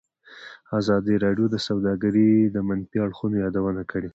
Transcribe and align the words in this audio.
ازادي 0.79 1.15
راډیو 1.25 1.45
د 1.51 1.55
سوداګري 1.67 2.31
د 2.55 2.57
منفي 2.67 2.97
اړخونو 3.05 3.35
یادونه 3.43 3.81
کړې. 3.91 4.09